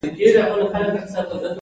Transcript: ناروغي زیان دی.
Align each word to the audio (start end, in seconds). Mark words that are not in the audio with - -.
ناروغي 0.03 1.05
زیان 1.11 1.25
دی. 1.41 1.47